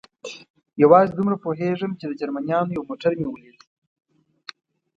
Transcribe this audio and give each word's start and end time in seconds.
یوازې 0.83 1.11
دومره 1.15 1.35
پوهېږم، 1.43 1.91
چې 1.99 2.05
د 2.07 2.11
جرمنیانو 2.19 2.75
یو 2.77 2.87
موټر 2.89 3.11
مې 3.19 3.25
ولید. 3.29 3.59